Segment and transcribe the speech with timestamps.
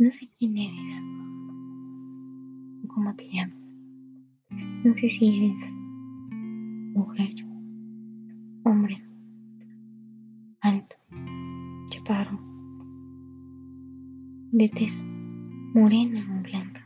[0.00, 1.02] No sé quién eres
[2.84, 3.72] o cómo te llamas.
[4.84, 5.76] No sé si eres
[6.94, 7.34] mujer,
[8.62, 9.02] hombre,
[10.60, 10.94] alto,
[11.90, 12.38] chaparro,
[14.52, 15.04] de tez
[15.74, 16.84] morena o blanca.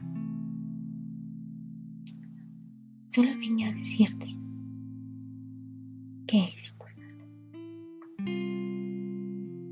[3.09, 4.27] Solo vine a decirte
[6.27, 7.27] que eres importante.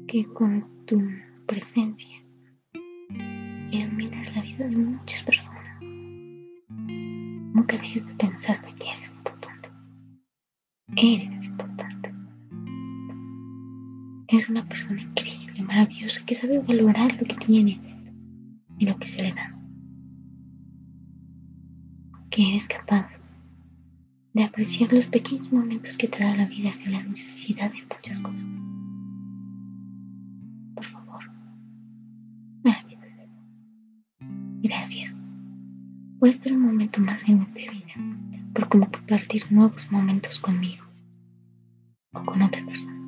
[0.08, 1.00] Que con tu
[1.46, 2.20] presencia
[3.70, 5.80] iluminas la vida de muchas personas.
[5.80, 9.68] Nunca dejes de pensar de que eres importante.
[10.96, 12.14] Eres importante.
[14.28, 17.80] Es una persona increíble, maravillosa, que sabe valorar lo que tiene
[18.78, 19.56] y lo que se le da.
[22.30, 23.22] Que eres capaz
[24.32, 28.20] de apreciar los pequeños momentos que te da la vida sin la necesidad de muchas
[28.20, 28.46] cosas.
[30.74, 31.24] Por favor,
[34.62, 35.18] Gracias
[36.18, 37.94] por estar un momento más en esta vida,
[38.52, 40.84] por compartir nuevos momentos conmigo
[42.12, 43.00] o con otra persona.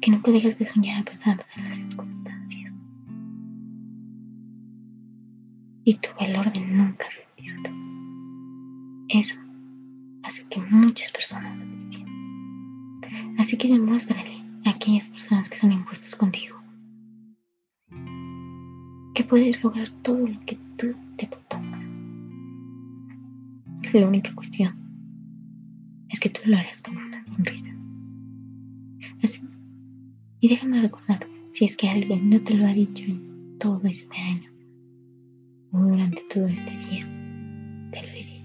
[0.00, 2.74] Que nunca dejes de soñar a pesar de las circunstancias.
[5.84, 7.70] Y tu valor de nunca rendirte.
[9.10, 9.34] Eso
[10.22, 12.06] hace que muchas personas aprecien.
[13.38, 16.59] Así que demuéstrale a aquellas personas que son injustas contigo
[19.14, 21.92] que puedes lograr todo lo que tú te propongas.
[23.92, 24.74] La única cuestión
[26.08, 27.74] es que tú lo harás con una sonrisa.
[29.22, 29.42] Así,
[30.40, 34.16] y déjame recordar, si es que alguien no te lo ha dicho en todo este
[34.16, 34.50] año
[35.72, 37.06] o durante todo este día,
[37.92, 38.40] te lo diré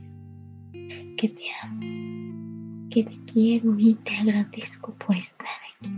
[1.16, 5.90] que te amo, que te quiero y te agradezco por estar aquí.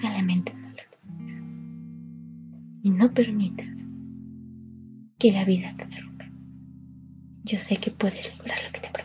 [0.00, 0.61] Solamente.
[2.82, 3.88] Y no permitas
[5.18, 6.32] que la vida te derrumbe.
[7.44, 9.01] Yo sé que puedes lograr lo que te propongas.